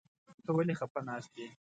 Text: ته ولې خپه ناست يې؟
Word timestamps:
ته 0.43 0.49
ولې 0.55 0.73
خپه 0.79 0.99
ناست 1.07 1.33
يې؟ 1.39 1.47